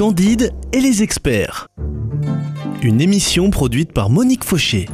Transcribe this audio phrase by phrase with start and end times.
[0.00, 1.68] Candide et les experts.
[2.80, 4.88] Une émission produite par Monique Fauché.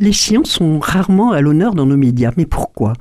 [0.00, 2.32] Les sciences sont rarement à l'honneur dans nos médias.
[2.36, 2.94] Mais pourquoi?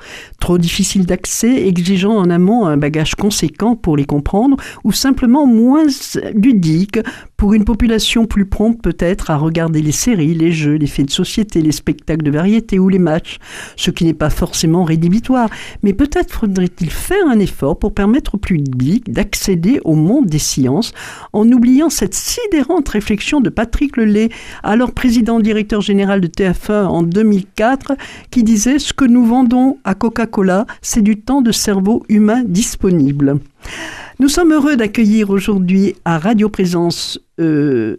[0.46, 5.86] Trop difficile d'accès, exigeant en amont un bagage conséquent pour les comprendre, ou simplement moins
[6.36, 7.00] ludique
[7.36, 11.12] pour une population plus prompte peut-être à regarder les séries, les jeux, les faits de
[11.12, 13.40] société, les spectacles de variété ou les matchs,
[13.76, 15.50] ce qui n'est pas forcément rédhibitoire.
[15.82, 20.94] Mais peut-être faudrait-il faire un effort pour permettre au public d'accéder au monde des sciences
[21.34, 24.30] en oubliant cette sidérante réflexion de Patrick Lelay,
[24.62, 27.94] alors président directeur général de TF1 en 2004
[28.30, 30.35] qui disait Ce que nous vendons à Coca-Cola,
[30.82, 33.40] c'est du temps de cerveau humain disponible.
[34.20, 37.98] Nous sommes heureux d'accueillir aujourd'hui à Radio Présence euh,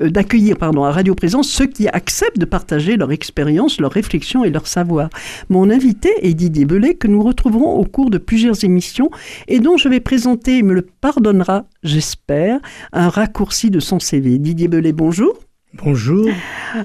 [0.00, 4.44] euh, d'accueillir pardon à Radio Présence ceux qui acceptent de partager leur expérience, leur réflexion
[4.44, 5.10] et leur savoir.
[5.48, 9.10] Mon invité est Didier Belay que nous retrouverons au cours de plusieurs émissions
[9.48, 12.60] et dont je vais présenter, il me le pardonnera, j'espère,
[12.92, 14.38] un raccourci de son CV.
[14.38, 15.43] Didier Belay, bonjour.
[15.82, 16.28] Bonjour.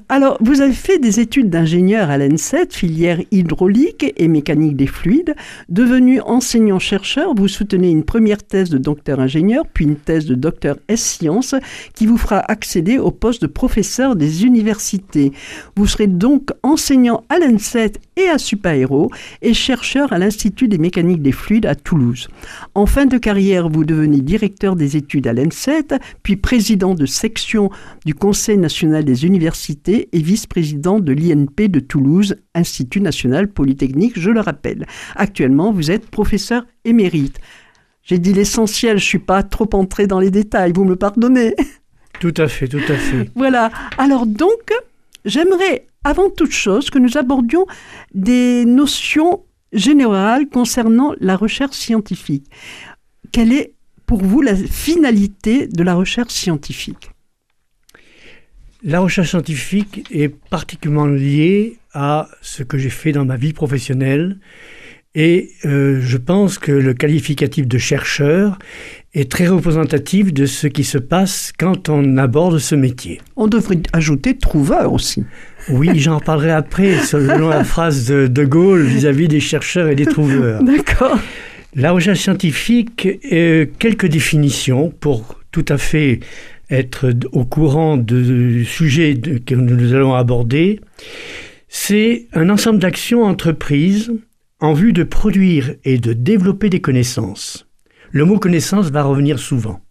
[0.09, 5.35] Alors, vous avez fait des études d'ingénieur à l'ENSET, filière hydraulique et mécanique des fluides.
[5.69, 11.53] Devenu enseignant-chercheur, vous soutenez une première thèse de docteur-ingénieur, puis une thèse de docteur S-Sciences,
[11.93, 15.33] qui vous fera accéder au poste de professeur des universités.
[15.75, 19.09] Vous serez donc enseignant à l'ENSET et à Supaéro
[19.41, 22.27] et chercheur à l'Institut des mécaniques des fluides à Toulouse.
[22.75, 27.69] En fin de carrière, vous devenez directeur des études à l'ENSET, puis président de section
[28.05, 34.31] du Conseil national des universités et vice-président de l'INP de Toulouse, Institut national polytechnique, je
[34.31, 34.85] le rappelle.
[35.15, 37.39] Actuellement, vous êtes professeur émérite.
[38.03, 41.55] J'ai dit l'essentiel, je suis pas trop entré dans les détails, vous me pardonnez.
[42.19, 43.29] Tout à fait, tout à fait.
[43.35, 43.71] voilà.
[43.97, 44.73] Alors donc,
[45.25, 47.65] j'aimerais avant toute chose que nous abordions
[48.13, 52.45] des notions générales concernant la recherche scientifique.
[53.31, 53.73] Quelle est
[54.05, 57.11] pour vous la finalité de la recherche scientifique?
[58.81, 64.39] La recherche scientifique est particulièrement liée à ce que j'ai fait dans ma vie professionnelle
[65.15, 68.59] et euh, je pense que le qualificatif de chercheur
[69.13, 73.21] est très représentatif de ce qui se passe quand on aborde ce métier.
[73.35, 75.25] On devrait ajouter trouveur aussi.
[75.69, 80.05] Oui, j'en parlerai après, selon la phrase de De Gaulle vis-à-vis des chercheurs et des
[80.05, 80.63] trouveurs.
[80.63, 81.19] D'accord.
[81.75, 86.19] La recherche scientifique, euh, quelques définitions pour tout à fait
[86.69, 90.79] être au courant du sujet que nous allons aborder,
[91.67, 94.11] c'est un ensemble d'actions entreprises
[94.59, 97.68] en vue de produire et de développer des connaissances.
[98.11, 99.81] Le mot connaissance va revenir souvent.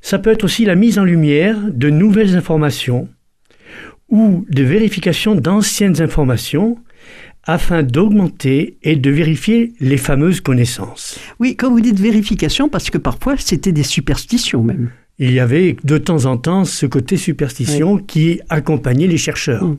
[0.00, 3.08] Ça peut être aussi la mise en lumière de nouvelles informations
[4.08, 6.78] ou de vérification d'anciennes informations
[7.42, 11.18] afin d'augmenter et de vérifier les fameuses connaissances.
[11.38, 15.76] Oui, quand vous dites vérification, parce que parfois c'était des superstitions même il y avait
[15.84, 19.64] de temps en temps ce côté superstition qui accompagnait les chercheurs.
[19.64, 19.78] Mm.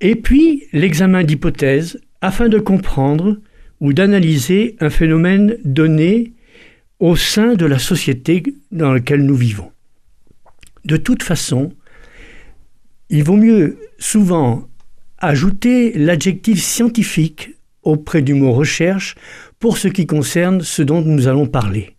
[0.00, 3.38] Et puis l'examen d'hypothèses afin de comprendre
[3.82, 6.32] ou d'analyser un phénomène donné
[7.00, 9.72] au sein de la société dans laquelle nous vivons.
[10.84, 11.72] De toute façon,
[13.10, 14.68] il vaut mieux souvent
[15.18, 19.16] ajouter l'adjectif scientifique auprès du mot recherche
[19.58, 21.96] pour ce qui concerne ce dont nous allons parler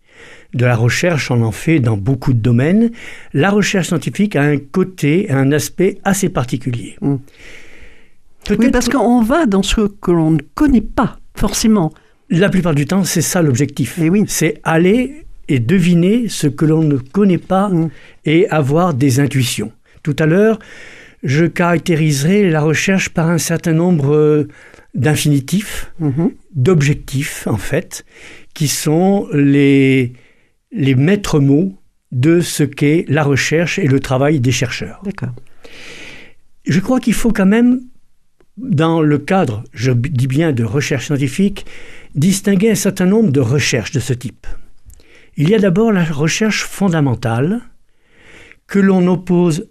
[0.53, 2.91] de la recherche, on en fait dans beaucoup de domaines.
[3.33, 6.95] La recherche scientifique a un côté, un aspect assez particulier.
[7.01, 7.15] Mm.
[8.59, 11.93] Oui, parce qu'on va dans ce que l'on ne connaît pas, forcément.
[12.29, 13.99] La plupart du temps, c'est ça l'objectif.
[14.01, 14.23] Eh oui.
[14.27, 17.89] C'est aller et deviner ce que l'on ne connaît pas mm.
[18.25, 19.71] et avoir des intuitions.
[20.01, 20.59] Tout à l'heure,
[21.23, 24.47] je caractériserai la recherche par un certain nombre euh,
[24.93, 26.31] d'infinitifs, mm-hmm.
[26.55, 28.05] d'objectifs en fait,
[28.53, 30.13] qui sont les,
[30.71, 31.77] les maîtres mots
[32.11, 35.01] de ce qu'est la recherche et le travail des chercheurs.
[35.03, 35.33] D'accord.
[36.65, 37.81] Je crois qu'il faut quand même,
[38.57, 41.65] dans le cadre, je dis bien de recherche scientifique,
[42.15, 44.45] distinguer un certain nombre de recherches de ce type.
[45.35, 47.61] Il y a d'abord la recherche fondamentale,
[48.67, 49.69] que l'on oppose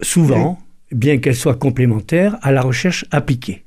[0.00, 0.58] souvent,
[0.90, 3.64] bien qu'elle soit complémentaire, à la recherche appliquée.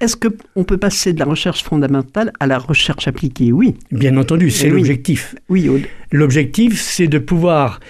[0.00, 3.52] Est-ce qu'on peut passer de la recherche fondamentale à la recherche appliquée?
[3.52, 3.74] Oui.
[3.92, 5.34] Bien entendu, c'est l'objectif.
[5.48, 5.68] Oui.
[6.10, 7.80] L'objectif, c'est de pouvoir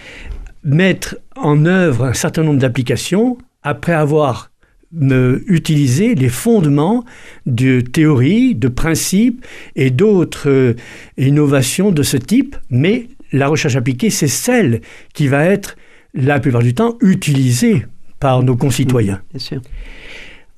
[0.65, 4.50] mettre en œuvre un certain nombre d'applications après avoir
[4.93, 7.05] utilisé les fondements
[7.47, 9.45] de théories, de principes
[9.77, 10.75] et d'autres euh,
[11.17, 14.81] innovations de ce type, mais la recherche appliquée, c'est celle
[15.15, 15.77] qui va être
[16.13, 17.87] la plupart du temps utilisée
[18.19, 19.23] par nos concitoyens.
[19.31, 19.63] Bien sûr.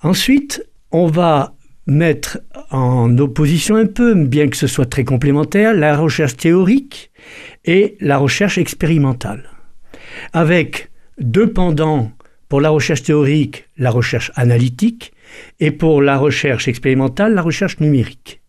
[0.02, 1.55] Ensuite, on va
[1.87, 2.40] mettre
[2.70, 7.11] en opposition un peu, bien que ce soit très complémentaire, la recherche théorique
[7.64, 9.50] et la recherche expérimentale.
[10.32, 12.11] Avec deux pendants
[12.52, 15.14] pour la recherche théorique, la recherche analytique,
[15.58, 18.43] et pour la recherche expérimentale, la recherche numérique.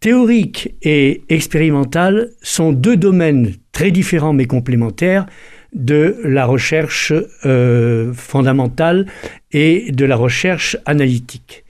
[0.00, 5.26] Théorique et expérimentale sont deux domaines très différents mais complémentaires
[5.74, 7.12] de la recherche
[7.44, 9.06] euh, fondamentale
[9.52, 11.64] et de la recherche analytique.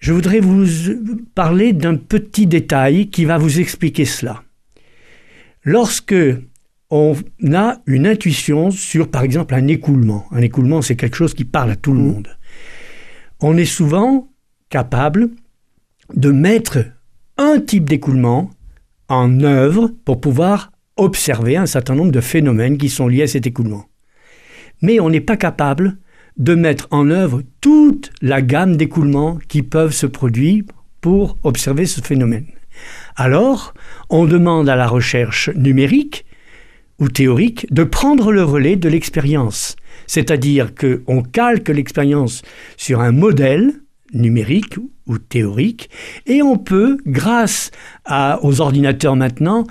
[0.00, 0.66] Je voudrais vous
[1.36, 4.42] parler d'un petit détail qui va vous expliquer cela.
[5.62, 6.16] Lorsque
[6.90, 7.16] on
[7.52, 11.70] a une intuition sur, par exemple, un écoulement, un écoulement c'est quelque chose qui parle
[11.70, 12.06] à tout le mmh.
[12.06, 12.28] monde,
[13.40, 14.28] on est souvent
[14.70, 15.30] capable
[16.14, 16.78] de mettre
[17.38, 18.50] un type d'écoulement
[19.08, 23.46] en œuvre pour pouvoir observer un certain nombre de phénomènes qui sont liés à cet
[23.46, 23.86] écoulement.
[24.82, 25.98] Mais on n'est pas capable
[26.36, 30.64] de mettre en œuvre toute la gamme d'écoulements qui peuvent se produire
[31.00, 32.46] pour observer ce phénomène.
[33.16, 33.72] Alors,
[34.10, 36.25] on demande à la recherche numérique
[36.98, 39.76] ou théorique de prendre le relais de l'expérience.
[40.06, 42.42] C'est-à-dire qu'on calque l'expérience
[42.76, 43.72] sur un modèle
[44.12, 44.76] numérique
[45.06, 45.90] ou théorique
[46.26, 47.70] et on peut, grâce
[48.42, 49.64] aux ordinateurs maintenant,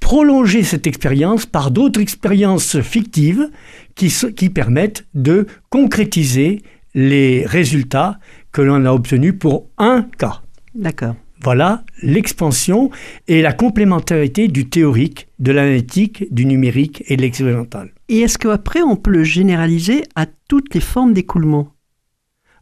[0.00, 3.48] prolonger cette expérience par d'autres expériences fictives
[3.94, 6.62] qui, qui permettent de concrétiser
[6.94, 8.18] les résultats
[8.50, 10.42] que l'on a obtenus pour un cas.
[10.74, 11.14] D'accord.
[11.42, 12.90] Voilà l'expansion
[13.26, 17.90] et la complémentarité du théorique, de l'analytique, du numérique et de l'expérimental.
[18.08, 21.68] Et est-ce qu'après, on peut le généraliser à toutes les formes d'écoulement?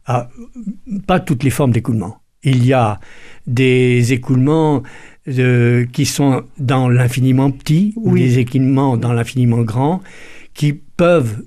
[0.05, 0.29] Ah,
[1.05, 2.17] Pas toutes les formes d'écoulement.
[2.43, 2.99] Il y a
[3.45, 4.81] des écoulements
[5.27, 10.01] euh, qui sont dans l'infiniment petit ou des écoulements dans l'infiniment grand
[10.55, 11.43] qui, peuvent,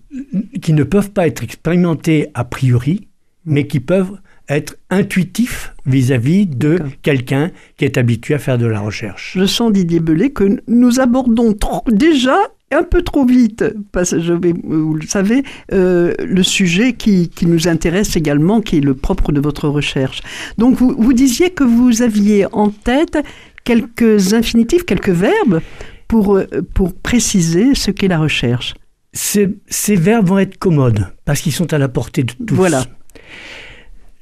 [0.62, 3.08] qui ne peuvent pas être expérimentés a priori,
[3.44, 4.18] mais qui peuvent
[4.48, 9.34] être intuitif vis-à-vis de quelqu'un qui est habitué à faire de la recherche.
[9.38, 11.56] Je sens, Didier Belay, que nous abordons
[11.88, 12.36] déjà
[12.70, 17.28] un peu trop vite, parce que je vais, vous le savez, euh, le sujet qui,
[17.28, 20.22] qui, nous intéresse également, qui est le propre de votre recherche.
[20.58, 23.18] Donc vous, vous disiez que vous aviez en tête
[23.64, 25.60] quelques infinitifs, quelques verbes
[26.08, 28.74] pour, euh, pour préciser ce qu'est la recherche.
[29.12, 32.54] Ces, ces verbes vont être commodes, parce qu'ils sont à la portée de tous.
[32.54, 32.84] Voilà.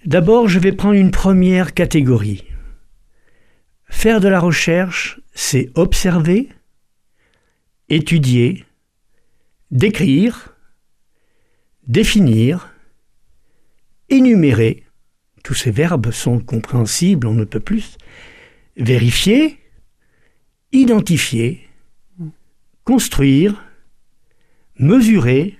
[0.04, 2.44] D'abord, je vais prendre une première catégorie.
[3.88, 6.48] Faire de la recherche, c'est observer,
[7.88, 8.64] étudier,
[9.70, 10.56] décrire,
[11.86, 12.74] définir,
[14.08, 14.84] énumérer,
[15.44, 17.96] tous ces verbes sont compréhensibles, on ne peut plus,
[18.76, 19.60] vérifier,
[20.72, 21.68] identifier,
[22.82, 23.62] construire,
[24.76, 25.56] mesurer,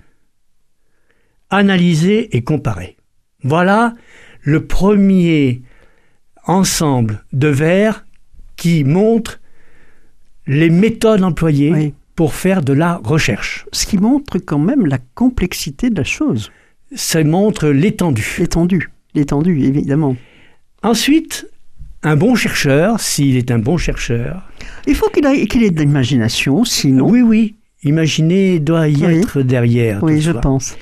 [1.48, 2.96] analyser et comparer.
[3.44, 3.94] Voilà
[4.42, 5.62] le premier
[6.46, 8.04] ensemble de vers
[8.56, 9.40] qui montre
[10.46, 13.66] les méthodes employées pour faire de la recherche.
[13.72, 16.50] Ce qui montre quand même la complexité de la chose.
[16.94, 18.36] Ça montre l'étendue.
[18.38, 20.16] L'étendue, l'étendue, évidemment.
[20.82, 21.48] Ensuite,
[22.02, 24.48] un bon chercheur, s'il est un bon chercheur...
[24.86, 27.08] Il faut qu'il ait, de l'imagination, sinon...
[27.08, 27.54] Oui, oui.
[27.84, 30.02] Imaginer doit y être derrière.
[30.02, 30.76] Oui, je pense.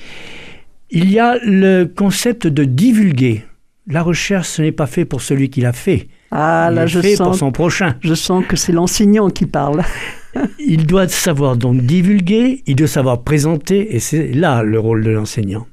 [0.89, 3.43] Il y a le concept de divulguer
[3.87, 6.07] la recherche, ce n'est pas fait pour celui qui l'a fait.
[6.31, 7.95] Ah, là, je fait sens, pour son prochain.
[8.01, 9.83] Je sens que c'est l'enseignant qui parle.
[10.59, 15.11] il doit savoir donc divulguer, il doit savoir présenter, et c'est là le rôle de
[15.11, 15.67] l'enseignant.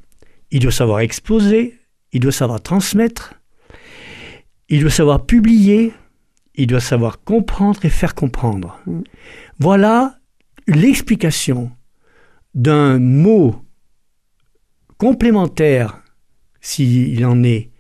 [0.51, 1.79] Il doit savoir exposer,
[2.13, 3.35] il doit savoir transmettre,
[4.69, 5.93] il doit savoir publier,
[6.55, 8.81] il doit savoir comprendre et faire comprendre.
[8.87, 9.01] Mm.
[9.59, 10.17] Voilà
[10.67, 11.71] l'explication
[12.55, 13.63] d'un mot
[14.97, 16.03] complémentaire,
[16.61, 17.71] s'il en est,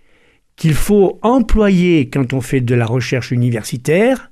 [0.58, 4.30] qu'il faut employer quand on fait de la recherche universitaire,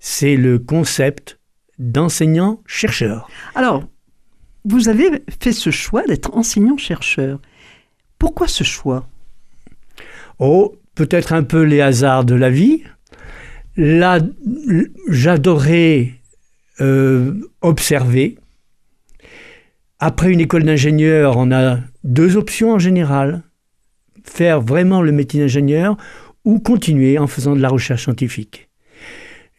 [0.00, 1.38] c'est le concept
[1.78, 3.28] d'enseignant-chercheur.
[3.54, 3.84] Alors,
[4.64, 7.40] vous avez fait ce choix d'être enseignant-chercheur.
[8.18, 9.06] Pourquoi ce choix?
[10.38, 12.82] Oh, peut-être un peu les hasards de la vie.
[13.76, 14.20] Là,
[15.08, 16.14] j'adorais
[16.80, 18.38] euh, observer.
[20.00, 23.42] Après une école d'ingénieur, on a deux options en général
[24.28, 25.96] faire vraiment le métier d'ingénieur
[26.44, 28.68] ou continuer en faisant de la recherche scientifique.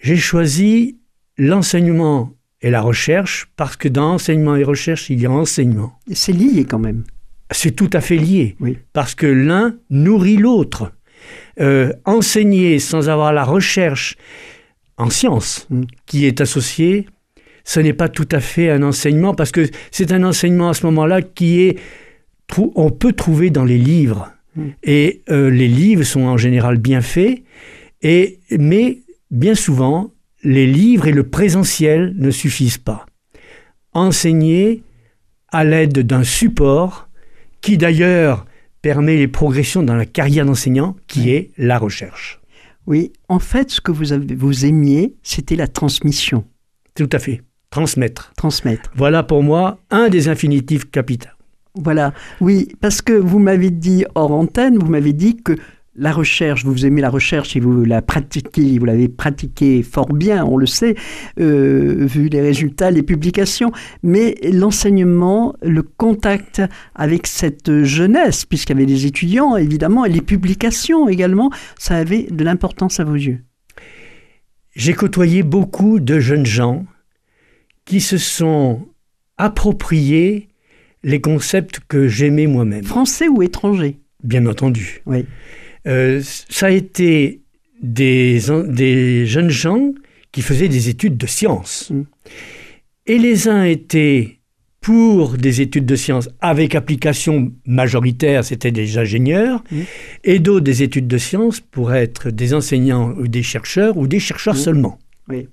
[0.01, 0.97] J'ai choisi
[1.37, 5.93] l'enseignement et la recherche parce que dans enseignement et recherche, il y a enseignement.
[6.11, 7.03] C'est lié quand même.
[7.51, 8.55] C'est tout à fait lié,
[8.93, 10.91] parce que l'un nourrit l'autre.
[11.59, 14.15] Euh, enseigner sans avoir la recherche
[14.97, 15.83] en sciences mm.
[16.05, 17.07] qui est associée,
[17.65, 20.85] ce n'est pas tout à fait un enseignement, parce que c'est un enseignement à ce
[20.85, 21.79] moment-là qui est,
[22.57, 24.31] on peut trouver dans les livres.
[24.83, 27.43] Et euh, les livres sont en général bien faits,
[28.01, 28.99] et, mais
[29.31, 30.11] bien souvent,
[30.43, 33.05] les livres et le présentiel ne suffisent pas.
[33.93, 34.83] Enseigner
[35.51, 37.09] à l'aide d'un support
[37.61, 38.45] qui d'ailleurs
[38.81, 42.39] permet les progressions dans la carrière d'enseignant, qui est la recherche.
[42.87, 46.45] Oui, en fait, ce que vous, avez, vous aimiez, c'était la transmission.
[46.95, 47.41] Tout à fait.
[47.69, 48.31] Transmettre.
[48.35, 48.91] Transmettre.
[48.95, 51.29] Voilà pour moi un des infinitifs capitaux.
[51.81, 55.55] Voilà, oui, parce que vous m'avez dit hors antenne, vous m'avez dit que
[55.95, 60.45] la recherche, vous aimez la recherche et vous la pratiquez, vous l'avez pratiquée fort bien,
[60.45, 60.95] on le sait,
[61.39, 63.71] euh, vu les résultats, les publications,
[64.03, 66.61] mais l'enseignement, le contact
[66.95, 72.23] avec cette jeunesse, puisqu'il y avait des étudiants évidemment, et les publications également, ça avait
[72.23, 73.39] de l'importance à vos yeux.
[74.75, 76.85] J'ai côtoyé beaucoup de jeunes gens
[77.85, 78.85] qui se sont
[79.37, 80.48] appropriés
[81.03, 82.83] les concepts que j'aimais moi-même.
[82.83, 85.01] Français ou étrangers Bien entendu.
[85.05, 85.25] Oui.
[85.87, 87.41] Euh, ça a été
[87.81, 89.93] des, des, jeunes gens
[90.31, 91.89] qui faisaient des études de sciences.
[91.89, 92.01] Mm.
[93.07, 94.39] Et les uns étaient
[94.81, 99.81] pour des études de sciences avec application majoritaire, c'était des ingénieurs, mm.
[100.25, 104.19] et d'autres des études de sciences pour être des enseignants ou des chercheurs ou des
[104.19, 104.57] chercheurs mm.
[104.57, 104.99] seulement.
[105.29, 105.47] Oui.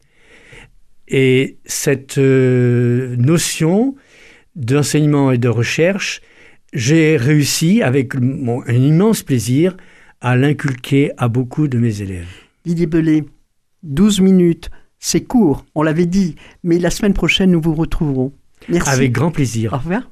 [1.09, 3.95] Et cette euh, notion
[4.57, 6.21] d'enseignement et de recherche,
[6.73, 9.77] j'ai réussi avec mon, un immense plaisir
[10.21, 12.29] à l'inculquer à beaucoup de mes élèves.
[12.65, 13.25] Didier Belay,
[13.85, 16.35] 12 minutes, c'est court, on l'avait dit,
[16.65, 18.33] mais la semaine prochaine, nous vous retrouverons.
[18.69, 18.91] Merci.
[18.91, 19.73] Avec grand plaisir.
[19.73, 20.03] Au revoir.